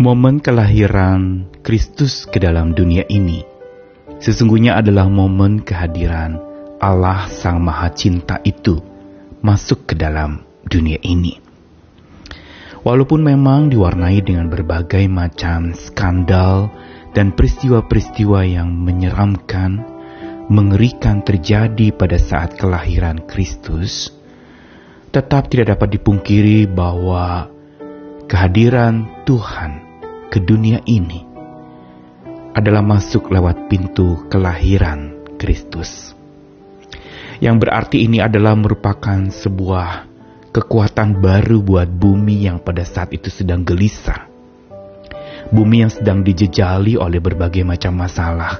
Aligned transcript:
Momen 0.00 0.40
kelahiran 0.40 1.52
Kristus 1.60 2.24
ke 2.24 2.40
dalam 2.40 2.72
dunia 2.72 3.04
ini 3.12 3.44
sesungguhnya 4.24 4.80
adalah 4.80 5.04
momen 5.04 5.60
kehadiran 5.60 6.40
Allah 6.80 7.28
Sang 7.28 7.60
Maha 7.60 7.92
Cinta 7.92 8.40
itu 8.40 8.80
masuk 9.44 9.84
ke 9.84 9.92
dalam 9.92 10.48
dunia 10.64 10.96
ini. 11.04 11.36
Walaupun 12.80 13.20
memang 13.20 13.68
diwarnai 13.68 14.24
dengan 14.24 14.48
berbagai 14.48 15.04
macam 15.12 15.76
skandal 15.76 16.72
dan 17.12 17.36
peristiwa-peristiwa 17.36 18.48
yang 18.48 18.72
menyeramkan, 18.72 19.84
mengerikan 20.48 21.20
terjadi 21.20 21.92
pada 21.92 22.16
saat 22.16 22.56
kelahiran 22.56 23.28
Kristus, 23.28 24.08
tetap 25.12 25.52
tidak 25.52 25.76
dapat 25.76 26.00
dipungkiri 26.00 26.64
bahwa 26.64 27.52
kehadiran 28.32 29.04
Tuhan 29.28 29.91
ke 30.32 30.40
dunia 30.40 30.80
ini 30.88 31.28
adalah 32.56 32.80
masuk 32.80 33.28
lewat 33.28 33.68
pintu 33.68 34.24
kelahiran 34.32 35.28
Kristus. 35.36 36.16
Yang 37.36 37.68
berarti 37.68 38.08
ini 38.08 38.24
adalah 38.24 38.56
merupakan 38.56 39.28
sebuah 39.28 40.08
kekuatan 40.56 41.20
baru 41.20 41.60
buat 41.60 41.84
bumi 41.84 42.48
yang 42.48 42.64
pada 42.64 42.80
saat 42.80 43.12
itu 43.12 43.28
sedang 43.28 43.60
gelisah. 43.60 44.24
Bumi 45.52 45.84
yang 45.84 45.92
sedang 45.92 46.24
dijejali 46.24 46.96
oleh 46.96 47.20
berbagai 47.20 47.60
macam 47.60 48.00
masalah. 48.00 48.56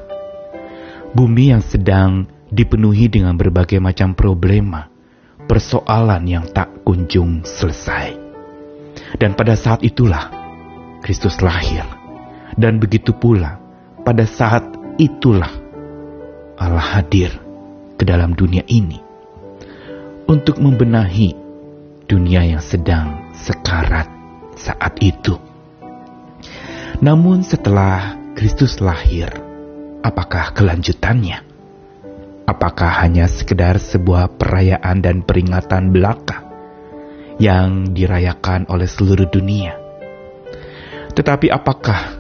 Bumi 1.17 1.57
yang 1.57 1.65
sedang 1.65 2.29
dipenuhi 2.53 3.09
dengan 3.09 3.33
berbagai 3.33 3.81
macam 3.81 4.13
problema, 4.13 4.93
persoalan 5.49 6.21
yang 6.29 6.45
tak 6.53 6.85
kunjung 6.85 7.49
selesai. 7.49 8.13
Dan 9.17 9.33
pada 9.33 9.57
saat 9.57 9.81
itulah 9.87 10.42
Kristus 11.03 11.43
lahir. 11.43 11.85
Dan 12.55 12.79
begitu 12.79 13.11
pula 13.13 13.59
pada 14.07 14.23
saat 14.25 14.63
itulah 14.97 15.51
Allah 16.57 16.87
hadir 16.97 17.35
ke 17.99 18.05
dalam 18.07 18.39
dunia 18.39 18.63
ini 18.71 19.03
untuk 20.31 20.63
membenahi 20.63 21.35
dunia 22.07 22.47
yang 22.47 22.63
sedang 22.63 23.35
sekarat 23.35 24.07
saat 24.55 24.95
itu. 25.03 25.39
Namun 27.03 27.43
setelah 27.43 28.15
Kristus 28.39 28.79
lahir, 28.79 29.27
apakah 30.07 30.55
kelanjutannya? 30.55 31.51
Apakah 32.47 33.03
hanya 33.03 33.27
sekedar 33.27 33.79
sebuah 33.79 34.39
perayaan 34.39 35.03
dan 35.03 35.27
peringatan 35.27 35.91
belaka 35.91 36.47
yang 37.43 37.91
dirayakan 37.91 38.71
oleh 38.71 38.87
seluruh 38.87 39.27
dunia? 39.31 39.82
Tetapi 41.13 41.53
apakah 41.53 42.17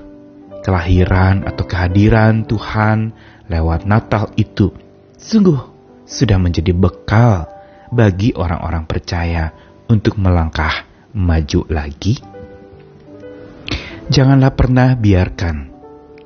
kelahiran 0.60 1.48
atau 1.48 1.64
kehadiran 1.64 2.44
Tuhan 2.44 3.16
lewat 3.48 3.88
Natal 3.88 4.28
itu 4.36 4.68
sungguh 5.16 5.58
sudah 6.04 6.36
menjadi 6.36 6.76
bekal 6.76 7.48
bagi 7.88 8.36
orang-orang 8.36 8.84
percaya 8.84 9.52
untuk 9.88 10.20
melangkah 10.20 10.84
maju 11.16 11.60
lagi? 11.72 12.20
Janganlah 14.12 14.52
pernah 14.52 14.92
biarkan 14.92 15.72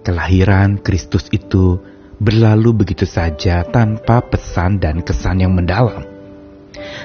kelahiran 0.03 0.83
Kristus 0.83 1.31
itu 1.31 1.79
berlalu 2.19 2.87
begitu 2.87 3.07
saja 3.07 3.63
tanpa 3.63 4.23
pesan 4.23 4.83
dan 4.83 5.07
kesan 5.07 5.43
yang 5.43 5.55
mendalam. 5.55 6.03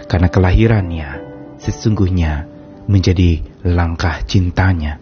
Karena 0.06 0.30
kelahirannya 0.30 1.10
sesungguhnya 1.58 2.50
menjadi 2.86 3.42
langkah 3.66 4.22
cintanya 4.26 5.01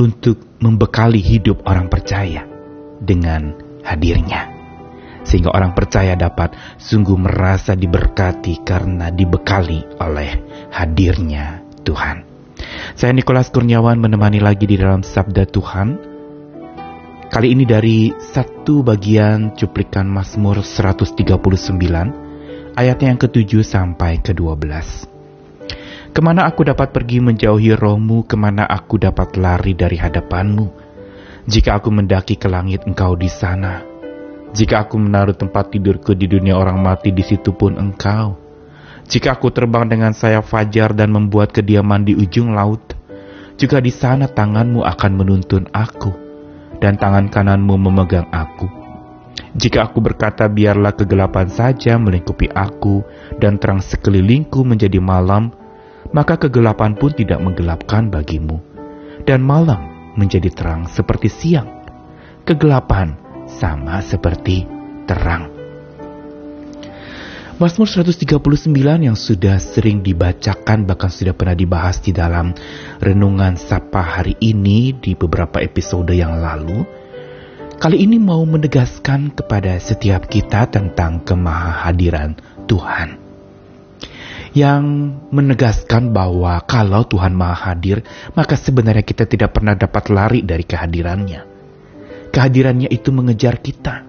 untuk 0.00 0.58
membekali 0.58 1.22
hidup 1.22 1.62
orang 1.66 1.86
percaya 1.86 2.42
dengan 2.98 3.54
hadirnya 3.84 4.54
sehingga 5.24 5.50
orang 5.50 5.72
percaya 5.72 6.14
dapat 6.14 6.54
sungguh 6.76 7.16
merasa 7.16 7.72
diberkati 7.72 8.60
karena 8.60 9.08
dibekali 9.08 9.82
oleh 9.98 10.30
hadirnya 10.70 11.64
Tuhan. 11.82 12.28
Saya 12.94 13.10
Nikolas 13.16 13.48
Kurniawan 13.48 13.98
menemani 13.98 14.38
lagi 14.38 14.68
di 14.68 14.76
dalam 14.76 15.00
Sabda 15.00 15.48
Tuhan. 15.48 15.88
Kali 17.32 17.50
ini 17.50 17.66
dari 17.66 18.14
satu 18.14 18.86
bagian 18.86 19.58
cuplikan 19.58 20.06
Mazmur 20.06 20.62
139, 20.62 22.78
ayatnya 22.78 23.06
yang 23.10 23.18
ke-7 23.18 23.66
sampai 23.66 24.22
ke-12. 24.22 25.13
Ke 26.14 26.22
mana 26.22 26.46
aku 26.46 26.62
dapat 26.62 26.94
pergi 26.94 27.18
menjauhi 27.18 27.74
rohmu, 27.74 28.22
ke 28.22 28.38
mana 28.38 28.62
aku 28.70 29.02
dapat 29.02 29.34
lari 29.34 29.74
dari 29.74 29.98
hadapanmu? 29.98 30.66
Jika 31.50 31.82
aku 31.82 31.90
mendaki 31.90 32.38
ke 32.38 32.46
langit, 32.46 32.86
engkau 32.86 33.18
di 33.18 33.26
sana 33.26 33.94
jika 34.54 34.86
aku 34.86 35.02
menaruh 35.02 35.34
tempat 35.34 35.74
tidurku 35.74 36.14
di 36.14 36.30
dunia 36.30 36.54
orang 36.54 36.78
mati, 36.78 37.10
di 37.10 37.26
situ 37.26 37.50
pun 37.58 37.74
engkau. 37.74 38.38
Jika 39.10 39.34
aku 39.34 39.50
terbang 39.50 39.90
dengan 39.90 40.14
sayap 40.14 40.46
fajar 40.46 40.94
dan 40.94 41.10
membuat 41.10 41.50
kediaman 41.50 42.06
di 42.06 42.14
ujung 42.14 42.54
laut, 42.54 42.94
juga 43.58 43.82
di 43.82 43.90
sana 43.90 44.30
tanganmu 44.30 44.86
akan 44.86 45.12
menuntun 45.18 45.66
aku, 45.74 46.14
dan 46.78 46.94
tangan 46.94 47.26
kananmu 47.26 47.74
memegang 47.74 48.30
aku. 48.30 48.70
Jika 49.58 49.90
aku 49.90 49.98
berkata 49.98 50.46
biarlah 50.46 50.94
kegelapan 50.94 51.50
saja 51.50 51.98
melingkupi 51.98 52.46
aku, 52.54 53.02
dan 53.42 53.58
terang 53.58 53.82
sekelilingku 53.82 54.62
menjadi 54.62 55.02
malam, 55.02 55.50
maka 56.14 56.38
kegelapan 56.38 56.94
pun 56.94 57.10
tidak 57.10 57.42
menggelapkan 57.42 58.06
bagimu, 58.06 58.62
dan 59.26 59.42
malam 59.42 60.14
menjadi 60.14 60.48
terang 60.54 60.86
seperti 60.86 61.26
siang. 61.26 61.66
Kegelapan 62.46 63.18
sama 63.50 63.98
seperti 63.98 64.62
terang. 65.10 65.50
Mazmur 67.54 67.86
139 67.86 68.34
yang 69.06 69.14
sudah 69.14 69.62
sering 69.62 70.02
dibacakan 70.02 70.90
bahkan 70.90 71.06
sudah 71.06 71.38
pernah 71.38 71.54
dibahas 71.54 72.02
di 72.02 72.10
dalam 72.10 72.50
renungan 72.98 73.54
Sapa 73.54 74.02
hari 74.02 74.34
ini 74.42 74.90
di 74.90 75.14
beberapa 75.14 75.62
episode 75.62 76.10
yang 76.14 76.42
lalu. 76.42 76.82
Kali 77.78 78.02
ini 78.02 78.18
mau 78.18 78.42
menegaskan 78.42 79.38
kepada 79.38 79.78
setiap 79.78 80.26
kita 80.26 80.66
tentang 80.66 81.22
kemahadiran 81.22 82.34
Tuhan. 82.66 83.23
Yang 84.54 84.84
menegaskan 85.34 86.14
bahwa 86.14 86.62
kalau 86.62 87.02
Tuhan 87.02 87.34
Maha 87.34 87.74
Hadir, 87.74 88.06
maka 88.38 88.54
sebenarnya 88.54 89.02
kita 89.02 89.26
tidak 89.26 89.58
pernah 89.58 89.74
dapat 89.74 90.14
lari 90.14 90.46
dari 90.46 90.62
kehadirannya 90.62 91.54
Kehadirannya 92.34 92.90
itu 92.90 93.14
mengejar 93.14 93.62
kita. 93.62 94.02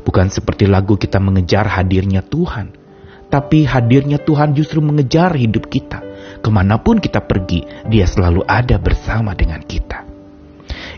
Bukan 0.00 0.32
seperti 0.32 0.64
lagu 0.64 0.96
kita 0.96 1.20
mengejar 1.20 1.68
hadirnya 1.68 2.24
Tuhan. 2.24 2.72
Tapi 3.28 3.68
hadirnya 3.68 4.16
Tuhan 4.16 4.56
justru 4.56 4.80
mengejar 4.80 5.36
hidup 5.36 5.68
kita. 5.68 6.00
Ke 6.40 6.48
mana 6.48 6.80
pun 6.80 6.96
kita 6.96 7.20
pergi, 7.20 7.60
dia 7.92 8.08
selalu 8.08 8.40
ada 8.48 8.80
bersama 8.80 9.36
dengan 9.36 9.60
kita. 9.60 10.08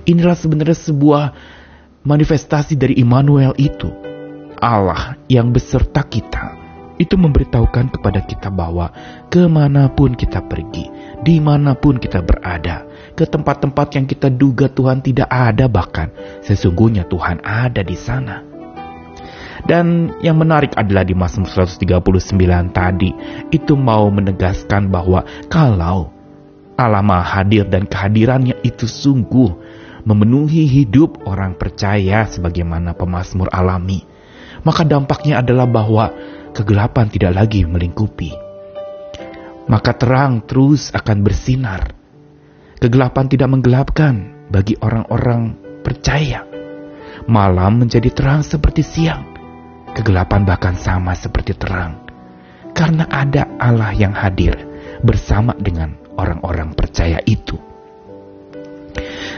Inilah 0.06 0.38
sebenarnya 0.38 0.78
sebuah 0.78 1.24
manifestasi 2.06 2.78
dari 2.78 3.02
Immanuel 3.02 3.58
itu. 3.58 3.90
Allah 4.62 5.18
yang 5.26 5.50
beserta 5.50 6.06
kita 6.06 6.67
itu 6.98 7.14
memberitahukan 7.14 7.94
kepada 7.94 8.20
kita 8.26 8.50
bahwa 8.50 8.90
ke 9.30 9.46
mana 9.46 9.86
pun 9.88 10.18
kita 10.18 10.42
pergi, 10.44 10.90
di 11.22 11.38
mana 11.38 11.78
pun 11.78 11.96
kita 11.96 12.20
berada, 12.20 12.84
ke 13.14 13.24
tempat-tempat 13.24 13.86
yang 13.94 14.06
kita 14.06 14.28
duga 14.28 14.66
Tuhan 14.66 15.00
tidak 15.00 15.30
ada 15.30 15.70
bahkan, 15.70 16.10
sesungguhnya 16.42 17.06
Tuhan 17.06 17.40
ada 17.46 17.80
di 17.86 17.94
sana. 17.94 18.42
Dan 19.66 20.14
yang 20.22 20.38
menarik 20.38 20.74
adalah 20.78 21.02
di 21.02 21.18
Mazmur 21.18 21.50
139 21.50 22.70
tadi, 22.70 23.10
itu 23.50 23.74
mau 23.74 24.06
menegaskan 24.10 24.86
bahwa 24.90 25.26
kalau 25.50 26.14
Allah 26.78 27.02
Maha 27.02 27.42
hadir 27.42 27.66
dan 27.66 27.90
kehadirannya 27.90 28.54
itu 28.62 28.86
sungguh 28.86 29.50
memenuhi 30.06 30.62
hidup 30.70 31.26
orang 31.26 31.58
percaya 31.58 32.22
sebagaimana 32.30 32.94
pemazmur 32.94 33.50
alami, 33.50 34.06
maka 34.62 34.86
dampaknya 34.86 35.42
adalah 35.42 35.66
bahwa 35.66 36.14
kegelapan 36.58 37.06
tidak 37.06 37.38
lagi 37.38 37.62
melingkupi. 37.62 38.34
Maka 39.70 39.94
terang 39.94 40.42
terus 40.42 40.90
akan 40.90 41.22
bersinar. 41.22 41.94
Kegelapan 42.82 43.30
tidak 43.30 43.48
menggelapkan 43.54 44.14
bagi 44.50 44.74
orang-orang 44.82 45.54
percaya. 45.86 46.42
Malam 47.30 47.86
menjadi 47.86 48.10
terang 48.10 48.42
seperti 48.42 48.82
siang. 48.82 49.22
Kegelapan 49.94 50.42
bahkan 50.42 50.74
sama 50.74 51.14
seperti 51.14 51.54
terang. 51.54 52.02
Karena 52.74 53.06
ada 53.06 53.46
Allah 53.62 53.94
yang 53.94 54.14
hadir 54.14 54.54
bersama 55.06 55.54
dengan 55.54 55.94
orang-orang 56.18 56.74
percaya 56.74 57.22
itu. 57.22 57.54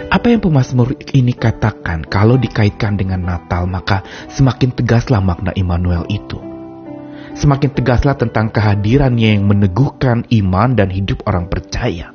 Apa 0.08 0.32
yang 0.32 0.40
pemazmur 0.40 0.96
ini 1.12 1.37
katakan 1.37 2.02
kalau 2.08 2.40
dikaitkan 2.40 2.96
dengan 2.96 3.23
Natal 3.23 3.69
maka 3.69 4.02
semakin 4.32 4.73
tegaslah 4.73 5.23
makna 5.23 5.55
Immanuel 5.55 6.02
itu 6.11 6.50
semakin 7.40 7.72
tegaslah 7.72 8.20
tentang 8.20 8.52
kehadirannya 8.52 9.40
yang 9.40 9.48
meneguhkan 9.48 10.28
iman 10.28 10.76
dan 10.76 10.92
hidup 10.92 11.25
orang 11.25 11.48
percaya. 11.48 12.12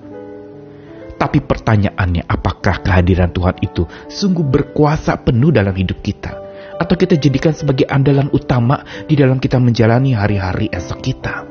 Tapi 1.18 1.42
pertanyaannya, 1.42 2.30
apakah 2.30 2.86
kehadiran 2.86 3.34
Tuhan 3.34 3.58
itu 3.66 3.90
sungguh 4.06 4.46
berkuasa 4.46 5.18
penuh 5.26 5.50
dalam 5.50 5.74
hidup 5.74 6.06
kita? 6.06 6.46
Atau 6.78 7.00
kita 7.00 7.18
jadikan 7.18 7.56
sebagai 7.56 7.88
andalan 7.90 8.30
utama 8.30 8.84
di 9.08 9.18
dalam 9.18 9.42
kita 9.42 9.58
menjalani 9.58 10.14
hari-hari 10.14 10.70
esok 10.70 11.00
kita? 11.02 11.48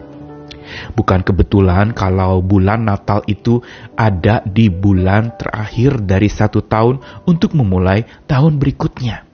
Bukan 0.94 1.24
kebetulan 1.24 1.96
kalau 1.96 2.44
bulan 2.44 2.86
Natal 2.86 3.24
itu 3.26 3.64
ada 3.96 4.44
di 4.44 4.68
bulan 4.68 5.34
terakhir 5.34 5.98
dari 6.04 6.28
satu 6.28 6.62
tahun 6.62 7.00
untuk 7.24 7.56
memulai 7.56 8.04
tahun 8.28 8.60
berikutnya. 8.60 9.24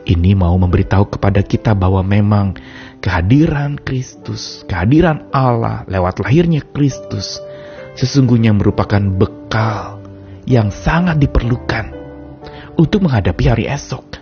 Ini 0.00 0.34
mau 0.34 0.56
memberitahu 0.58 1.18
kepada 1.18 1.44
kita 1.46 1.76
bahwa 1.76 2.02
memang 2.02 2.58
kehadiran 3.00 3.80
Kristus, 3.80 4.62
kehadiran 4.68 5.28
Allah 5.32 5.88
lewat 5.88 6.20
lahirnya 6.20 6.60
Kristus, 6.62 7.40
sesungguhnya 7.96 8.52
merupakan 8.52 9.00
bekal 9.00 10.04
yang 10.44 10.68
sangat 10.68 11.16
diperlukan 11.20 11.96
untuk 12.76 13.08
menghadapi 13.08 13.44
hari 13.48 13.64
esok. 13.68 14.20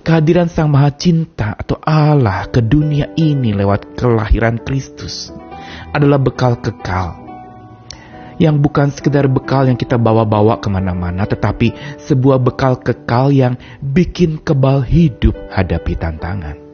Kehadiran 0.00 0.48
Sang 0.48 0.72
Maha 0.72 0.96
Cinta 0.96 1.52
atau 1.52 1.76
Allah 1.84 2.48
ke 2.48 2.64
dunia 2.64 3.12
ini 3.20 3.52
lewat 3.52 4.00
kelahiran 4.00 4.56
Kristus 4.64 5.28
adalah 5.92 6.16
bekal 6.16 6.56
kekal 6.56 7.20
yang 8.40 8.56
bukan 8.64 8.88
sekedar 8.88 9.28
bekal 9.28 9.68
yang 9.68 9.76
kita 9.76 10.00
bawa-bawa 10.00 10.56
ke 10.64 10.72
mana-mana, 10.72 11.28
tetapi 11.28 12.00
sebuah 12.00 12.40
bekal 12.40 12.80
kekal 12.80 13.28
yang 13.28 13.60
bikin 13.84 14.40
kebal 14.40 14.80
hidup 14.80 15.36
hadapi 15.52 15.92
tantangan. 16.00 16.69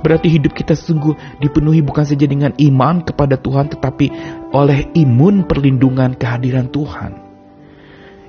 Berarti 0.00 0.28
hidup 0.32 0.52
kita 0.52 0.76
sungguh 0.76 1.40
dipenuhi 1.40 1.80
bukan 1.82 2.04
saja 2.04 2.24
dengan 2.28 2.52
iman 2.56 3.02
kepada 3.02 3.36
Tuhan, 3.40 3.72
tetapi 3.72 4.06
oleh 4.52 4.88
imun 4.94 5.44
perlindungan 5.44 6.14
kehadiran 6.16 6.68
Tuhan. 6.70 7.12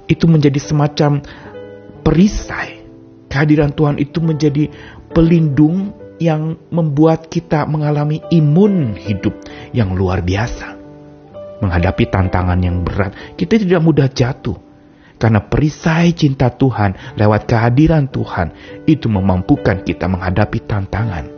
Itu 0.08 0.26
menjadi 0.32 0.60
semacam 0.60 1.24
perisai. 2.02 2.84
Kehadiran 3.28 3.76
Tuhan 3.76 4.00
itu 4.00 4.24
menjadi 4.24 4.72
pelindung 5.12 5.92
yang 6.18 6.58
membuat 6.72 7.28
kita 7.30 7.68
mengalami 7.68 8.24
imun 8.32 8.96
hidup 8.98 9.36
yang 9.76 9.94
luar 9.94 10.24
biasa 10.24 10.78
menghadapi 11.62 12.06
tantangan 12.10 12.60
yang 12.62 12.86
berat, 12.86 13.38
kita 13.38 13.58
tidak 13.58 13.82
mudah 13.82 14.08
jatuh. 14.10 14.58
Karena 15.18 15.42
perisai 15.42 16.14
cinta 16.14 16.54
Tuhan 16.54 17.18
lewat 17.18 17.50
kehadiran 17.50 18.06
Tuhan 18.06 18.54
itu 18.86 19.10
memampukan 19.10 19.82
kita 19.82 20.06
menghadapi 20.06 20.62
tantangan. 20.70 21.37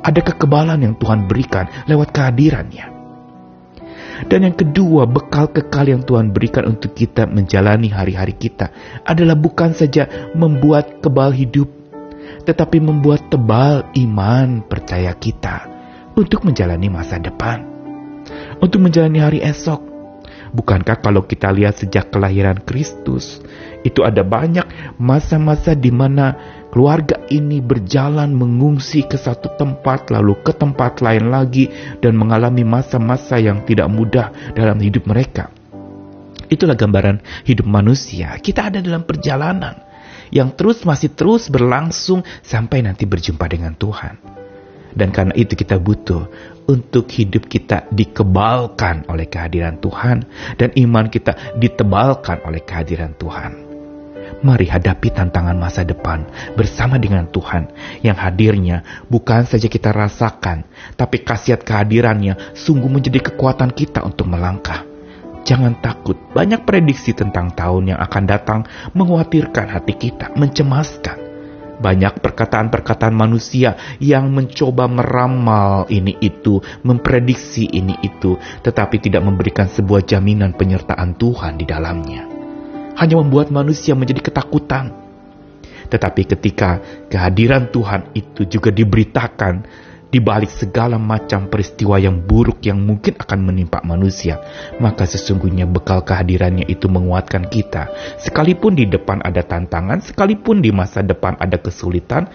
Ada 0.00 0.20
kekebalan 0.24 0.80
yang 0.80 0.94
Tuhan 0.96 1.28
berikan 1.28 1.68
lewat 1.84 2.12
kehadirannya. 2.14 3.00
Dan 4.20 4.44
yang 4.44 4.56
kedua, 4.56 5.08
bekal 5.08 5.48
kekal 5.48 5.88
yang 5.88 6.04
Tuhan 6.04 6.32
berikan 6.32 6.68
untuk 6.68 6.92
kita 6.92 7.24
menjalani 7.24 7.88
hari-hari 7.88 8.36
kita 8.36 8.68
adalah 9.04 9.32
bukan 9.32 9.72
saja 9.72 10.32
membuat 10.36 11.00
kebal 11.00 11.32
hidup, 11.32 11.68
tetapi 12.44 12.84
membuat 12.84 13.32
tebal 13.32 13.88
iman 13.96 14.60
percaya 14.68 15.16
kita 15.16 15.64
untuk 16.16 16.44
menjalani 16.44 16.92
masa 16.92 17.16
depan 17.16 17.70
untuk 18.60 18.80
menjalani 18.84 19.18
hari 19.18 19.40
esok. 19.40 19.89
Bukankah 20.50 20.98
kalau 20.98 21.22
kita 21.26 21.54
lihat 21.54 21.78
sejak 21.78 22.10
kelahiran 22.10 22.58
Kristus, 22.66 23.38
itu 23.86 24.02
ada 24.02 24.26
banyak 24.26 24.96
masa-masa 24.98 25.78
di 25.78 25.94
mana 25.94 26.34
keluarga 26.74 27.22
ini 27.30 27.62
berjalan 27.62 28.34
mengungsi 28.34 29.06
ke 29.06 29.14
satu 29.14 29.54
tempat 29.54 30.10
lalu 30.10 30.34
ke 30.42 30.50
tempat 30.50 30.98
lain 30.98 31.30
lagi 31.30 31.70
dan 32.02 32.18
mengalami 32.18 32.66
masa-masa 32.66 33.38
yang 33.38 33.62
tidak 33.62 33.86
mudah 33.86 34.34
dalam 34.58 34.78
hidup 34.82 35.06
mereka. 35.06 35.54
Itulah 36.50 36.74
gambaran 36.74 37.46
hidup 37.46 37.66
manusia. 37.70 38.34
Kita 38.42 38.74
ada 38.74 38.82
dalam 38.82 39.06
perjalanan 39.06 39.86
yang 40.34 40.50
terus 40.54 40.82
masih 40.82 41.14
terus 41.14 41.46
berlangsung 41.46 42.26
sampai 42.42 42.82
nanti 42.82 43.06
berjumpa 43.06 43.46
dengan 43.46 43.78
Tuhan. 43.78 44.39
Dan 44.94 45.14
karena 45.14 45.34
itu 45.38 45.54
kita 45.54 45.78
butuh 45.78 46.26
untuk 46.70 47.10
hidup 47.10 47.50
kita 47.50 47.90
dikebalkan 47.90 49.10
oleh 49.10 49.26
kehadiran 49.26 49.82
Tuhan 49.82 50.22
dan 50.54 50.70
iman 50.78 51.10
kita 51.10 51.58
ditebalkan 51.58 52.46
oleh 52.46 52.62
kehadiran 52.62 53.14
Tuhan. 53.18 53.70
Mari 54.40 54.72
hadapi 54.72 55.12
tantangan 55.12 55.58
masa 55.58 55.84
depan 55.84 56.24
bersama 56.56 56.96
dengan 56.96 57.28
Tuhan 57.28 57.68
yang 58.00 58.16
hadirnya 58.16 59.04
bukan 59.10 59.44
saja 59.44 59.68
kita 59.68 59.92
rasakan, 59.92 60.64
tapi 60.96 61.20
khasiat 61.20 61.60
kehadirannya 61.60 62.56
sungguh 62.56 62.88
menjadi 62.88 63.20
kekuatan 63.32 63.74
kita 63.76 64.00
untuk 64.00 64.32
melangkah. 64.32 64.86
Jangan 65.44 65.76
takut, 65.84 66.16
banyak 66.32 66.64
prediksi 66.64 67.12
tentang 67.12 67.52
tahun 67.52 67.92
yang 67.96 68.00
akan 68.00 68.24
datang 68.24 68.60
mengkhawatirkan 68.96 69.66
hati 69.76 69.94
kita, 69.98 70.32
mencemaskan. 70.32 71.29
Banyak 71.80 72.20
perkataan-perkataan 72.20 73.16
manusia 73.16 73.80
yang 74.04 74.28
mencoba 74.28 74.84
meramal 74.84 75.88
ini 75.88 76.12
itu, 76.20 76.60
memprediksi 76.84 77.64
ini 77.64 77.96
itu, 78.04 78.36
tetapi 78.60 79.00
tidak 79.00 79.24
memberikan 79.24 79.64
sebuah 79.64 80.04
jaminan 80.04 80.52
penyertaan 80.52 81.16
Tuhan 81.16 81.56
di 81.56 81.64
dalamnya. 81.64 82.28
Hanya 83.00 83.16
membuat 83.16 83.48
manusia 83.48 83.96
menjadi 83.96 84.28
ketakutan. 84.28 84.92
Tetapi 85.88 86.22
ketika 86.36 86.84
kehadiran 87.08 87.72
Tuhan 87.72 88.12
itu 88.12 88.44
juga 88.44 88.68
diberitakan, 88.68 89.64
di 90.10 90.18
balik 90.18 90.50
segala 90.50 90.98
macam 90.98 91.46
peristiwa 91.46 91.96
yang 91.96 92.18
buruk 92.18 92.60
yang 92.66 92.82
mungkin 92.82 93.14
akan 93.14 93.40
menimpa 93.46 93.78
manusia, 93.86 94.42
maka 94.82 95.06
sesungguhnya 95.06 95.70
bekal 95.70 96.02
kehadirannya 96.02 96.66
itu 96.66 96.90
menguatkan 96.90 97.46
kita. 97.46 97.88
Sekalipun 98.18 98.74
di 98.74 98.90
depan 98.90 99.22
ada 99.22 99.46
tantangan, 99.46 100.02
sekalipun 100.02 100.58
di 100.60 100.74
masa 100.74 101.06
depan 101.06 101.38
ada 101.38 101.56
kesulitan, 101.62 102.26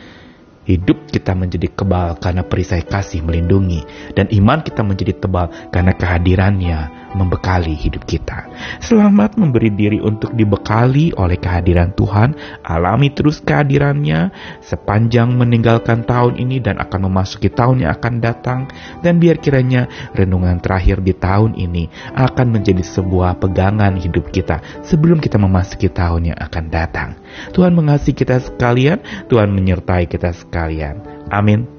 hidup 0.66 1.08
kita 1.14 1.38
menjadi 1.38 1.70
kebal 1.72 2.18
karena 2.18 2.42
perisai 2.42 2.82
kasih 2.82 3.22
melindungi, 3.22 3.86
dan 4.18 4.26
iman 4.34 4.66
kita 4.66 4.82
menjadi 4.82 5.14
tebal 5.16 5.48
karena 5.70 5.94
kehadirannya 5.94 6.80
membekali 7.16 7.72
hidup 7.72 8.04
kita. 8.04 8.50
Selamat 8.84 9.40
memberi 9.40 9.72
diri 9.72 10.04
untuk 10.04 10.36
dibekali 10.36 11.16
oleh 11.16 11.40
kehadiran 11.40 11.96
Tuhan, 11.96 12.36
alami 12.66 13.14
terus 13.16 13.40
kehadirannya 13.40 14.36
sepanjang 14.60 15.32
meninggalkan 15.32 16.04
tahun 16.04 16.36
ini 16.36 16.60
dan 16.60 16.76
akan 16.82 17.08
memasuki 17.08 17.48
tahun 17.48 17.88
yang 17.88 17.96
akan 17.96 18.14
datang, 18.20 18.68
dan 19.00 19.22
biar 19.22 19.40
kiranya 19.40 19.88
renungan 20.12 20.60
terakhir 20.60 21.00
di 21.00 21.16
tahun 21.16 21.56
ini 21.56 21.88
akan 22.20 22.48
menjadi 22.52 22.84
sebuah 22.84 23.40
pegangan 23.40 23.96
hidup 23.96 24.34
kita 24.34 24.60
sebelum 24.84 25.24
kita 25.24 25.40
memasuki 25.40 25.88
tahun 25.88 26.36
yang 26.36 26.40
akan 26.42 26.66
datang. 26.68 27.10
Tuhan 27.56 27.72
mengasihi 27.72 28.16
kita 28.16 28.44
sekalian, 28.44 29.00
Tuhan 29.32 29.56
menyertai 29.56 30.10
kita 30.10 30.36
sekalian. 30.36 30.55
Amin. 31.32 31.75